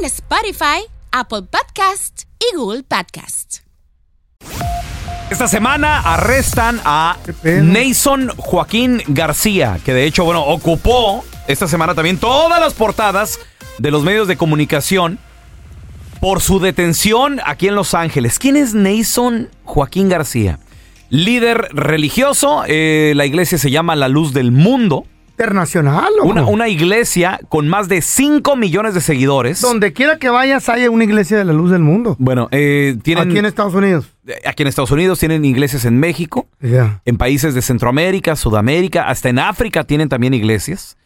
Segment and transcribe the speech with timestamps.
[0.00, 3.58] en Spotify, Apple Podcast y Google Podcast.
[5.30, 12.16] Esta semana arrestan a Nason Joaquín García, que de hecho, bueno, ocupó esta semana también
[12.16, 13.40] todas las portadas
[13.78, 15.18] de los medios de comunicación
[16.20, 18.38] por su detención aquí en Los Ángeles.
[18.38, 20.60] ¿Quién es Nason Joaquín García?
[21.10, 25.04] Líder religioso, eh, la iglesia se llama La Luz del Mundo.
[25.40, 26.28] Internacional, loco.
[26.28, 29.62] Una, una iglesia con más de 5 millones de seguidores.
[29.62, 32.14] Donde quiera que vayas, hay una iglesia de la luz del mundo.
[32.18, 33.30] Bueno, eh, tienen...
[33.30, 34.10] Aquí en Estados Unidos.
[34.44, 39.38] Aquí en Estados Unidos tienen iglesias en México, en países de Centroamérica, Sudamérica, hasta en
[39.38, 40.98] África tienen también iglesias.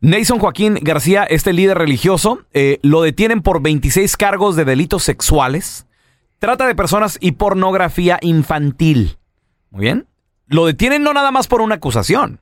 [0.00, 5.86] Nason Joaquín García, este líder religioso, eh, lo detienen por 26 cargos de delitos sexuales,
[6.40, 9.18] trata de personas y pornografía infantil.
[9.70, 10.06] Muy bien.
[10.48, 12.40] Lo detienen no nada más por una acusación.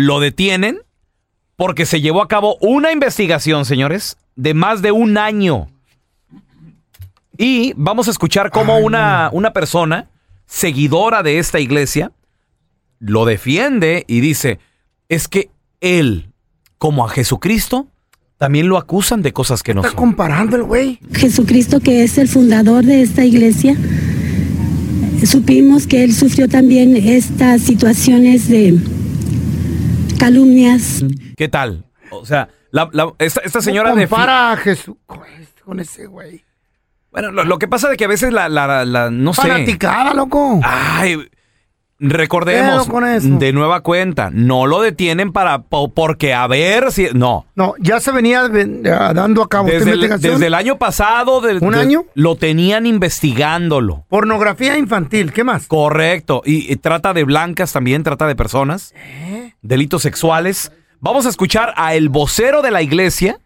[0.00, 0.78] Lo detienen
[1.56, 5.68] porque se llevó a cabo una investigación, señores, de más de un año.
[7.36, 10.08] Y vamos a escuchar cómo una, una persona
[10.46, 12.12] seguidora de esta iglesia
[13.00, 14.60] lo defiende y dice,
[15.08, 15.50] es que
[15.80, 16.30] él,
[16.78, 17.88] como a Jesucristo,
[18.36, 19.98] también lo acusan de cosas que no Está son.
[19.98, 21.00] comparando el güey.
[21.12, 23.76] Jesucristo, que es el fundador de esta iglesia,
[25.24, 28.78] supimos que él sufrió también estas situaciones de
[30.18, 31.04] calumnias.
[31.36, 31.84] ¿Qué tal?
[32.10, 35.80] O sea, la- la- esta, esta señora ¿Cómo defi- compara a Jesús con, este- con
[35.80, 36.44] ese güey.
[37.10, 39.42] Bueno, lo, lo que pasa de que a veces la, la- la- no sé.
[39.42, 40.60] Fanaticada, loco.
[40.62, 41.16] Ay,
[42.00, 43.28] recordemos con eso.
[43.38, 47.46] de nueva cuenta, no lo detienen para po- porque a ver si no.
[47.56, 50.34] No, ya se venía dando a cabo Desde el, investigación.
[50.34, 52.04] desde el año pasado, ¿Un de- año?
[52.14, 54.04] lo tenían investigándolo.
[54.08, 55.66] Pornografía infantil, ¿qué más?
[55.66, 56.42] Correcto.
[56.44, 58.92] Y, y trata de blancas también, trata de personas.
[58.94, 59.47] ¿Eh?
[59.62, 60.72] Delitos sexuales.
[61.00, 63.38] Vamos a escuchar a el vocero de la iglesia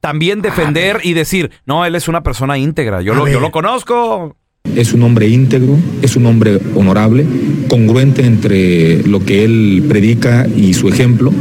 [0.00, 3.02] también defender y decir, no, él es una persona íntegra.
[3.02, 4.36] Yo, lo, yo lo conozco.
[4.74, 7.26] Es un hombre íntegro, es un hombre honorable,
[7.68, 11.32] congruente entre lo que él predica y su ejemplo.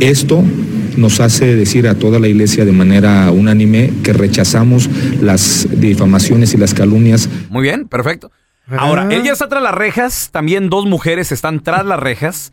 [0.00, 0.44] Esto
[0.96, 4.88] nos hace decir a toda la iglesia de manera unánime que rechazamos
[5.20, 8.30] las difamaciones y las calumnias Muy bien, perfecto.
[8.76, 9.14] Ahora, Ah.
[9.14, 10.30] él ya está tras las rejas.
[10.30, 12.52] También dos mujeres están tras las rejas.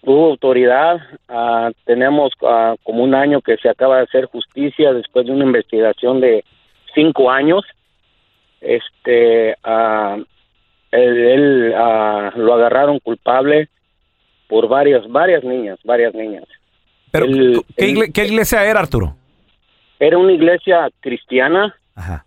[0.06, 0.99] Hubo autoridad,
[1.29, 5.45] ah, tenemos ah, como un año que se acaba de hacer justicia después de una
[5.45, 6.45] investigación de
[6.95, 7.65] cinco años.
[8.61, 10.17] Este, ah,
[10.91, 13.69] él, él, lo agarraron culpable
[14.49, 16.45] por varias, varias niñas, varias niñas.
[17.11, 19.17] Pero, Él- ¿qué, él- igle- qué iglesia era, Arturo?
[19.99, 22.25] Era una iglesia cristiana, Ajá.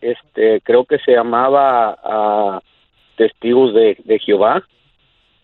[0.00, 2.60] este, creo que se llamaba
[3.16, 4.62] Testigos de, de Jehová,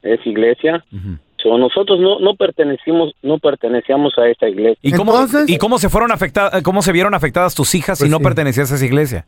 [0.03, 0.85] esa iglesia.
[0.91, 0.97] So,
[1.45, 4.79] nosotros no, no pertenecimos, no pertenecíamos a esta iglesia.
[4.83, 5.15] ¿Y cómo,
[5.47, 8.75] ¿Y cómo se fueron afectadas, cómo se vieron afectadas tus hijas si no pertenecías a
[8.75, 9.27] esa iglesia?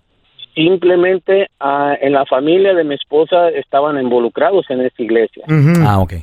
[0.54, 5.44] Simplemente ah, en la familia de mi esposa estaban involucrados en esta iglesia.
[5.84, 6.14] Ah, ok.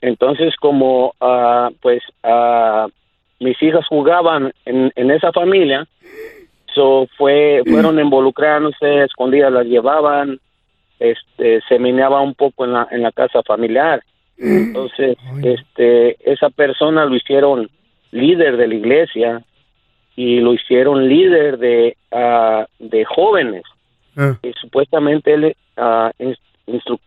[0.00, 2.86] Entonces, como ah, pues ah,
[3.38, 5.86] mis hijas jugaban en, en esa familia,
[6.74, 10.40] so fue fueron involucrándose, escondidas las llevaban,
[10.98, 14.02] este se meneaba un poco en la en la casa familiar.
[14.42, 17.68] Entonces, este esa persona lo hicieron
[18.10, 19.42] líder de la iglesia
[20.16, 23.62] y lo hicieron líder de ah, de jóvenes.
[24.42, 26.10] Y supuestamente él ah,
[26.66, 27.00] instru-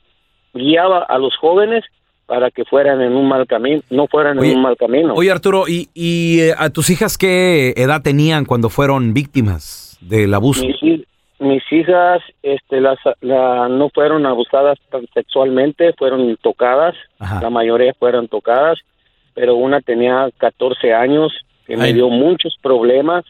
[0.54, 1.84] guiaba a los jóvenes
[2.26, 5.14] para que fueran en un mal camino, no fueran en un mal camino.
[5.14, 10.34] Oye, Arturo, ¿y, y, eh, a tus hijas qué edad tenían cuando fueron víctimas del
[10.34, 10.66] abuso?
[10.66, 11.02] mis,
[11.44, 18.28] mis hijas este las la- no fueron abusadas tan sexualmente fueron tocadas la mayoría fueron
[18.28, 18.80] tocadas
[19.34, 21.32] pero una tenía 14 años
[21.66, 23.24] que me dio muchos problemas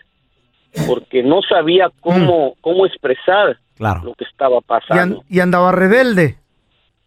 [0.87, 4.01] porque no sabía cómo cómo expresar Claro.
[4.03, 6.37] lo que estaba Y, an- pasando y andaba rebelde.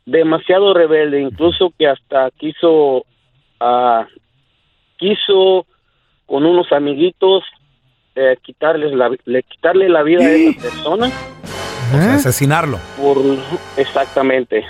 [0.04, 3.04] demasiado rebelde incluso que hasta quiso
[3.60, 4.06] ah,
[4.98, 5.66] quiso
[6.26, 7.44] con unos amiguitos
[8.16, 11.06] eh, quitarles la le, quitarle la vida a esa persona
[11.94, 12.78] O sea, asesinarlo.
[13.00, 13.18] por
[13.76, 14.64] exactamente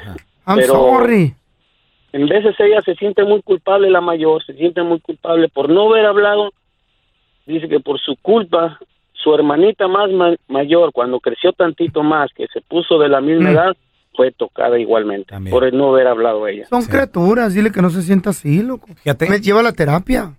[0.47, 1.35] I'm pero sorry.
[2.13, 5.89] en veces ella se siente muy culpable la mayor se siente muy culpable por no
[5.91, 6.53] haber hablado
[7.47, 8.79] dice que por su culpa
[9.13, 13.51] su hermanita más ma- mayor cuando creció tantito más que se puso de la misma
[13.51, 13.53] Mm.
[13.55, 13.77] edad
[14.15, 18.01] fue tocada igualmente por el no haber hablado ella Son criaturas, dile que no se
[18.03, 18.87] sienta así, loco.
[19.03, 19.29] Fíjate.
[19.29, 20.33] Me lleva a la terapia.